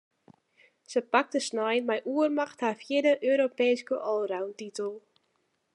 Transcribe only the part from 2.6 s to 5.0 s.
har fjirde Europeeske allroundtitel.